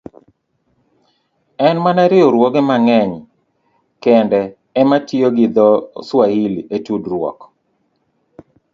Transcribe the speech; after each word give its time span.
En 1.67 1.77
mana 1.83 2.03
riwruoge 2.11 2.61
mang'eny 2.69 3.11
kende 4.03 4.41
e 4.79 4.81
ma 4.89 4.97
tiyo 5.07 5.29
gi 5.37 5.47
dho- 5.55 5.69
Swahili 6.07 6.61
e 6.75 6.77
tudruok, 6.85 7.39